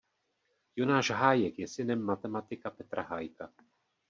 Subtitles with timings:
[0.75, 3.49] Jonáš Hájek je synem matematika Petra Hájka.